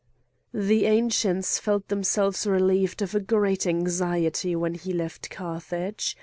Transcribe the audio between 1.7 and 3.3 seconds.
themselves relieved of a